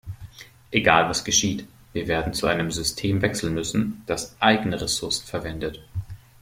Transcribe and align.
Egal 0.71 1.07
was 1.09 1.23
geschieht, 1.23 1.67
wir 1.93 2.07
werden 2.07 2.33
zu 2.33 2.47
einem 2.47 2.71
System 2.71 3.21
wechseln 3.21 3.53
müssen, 3.53 4.01
das 4.07 4.35
eigene 4.41 4.81
Ressourcen 4.81 5.27
verwendet. 5.27 5.79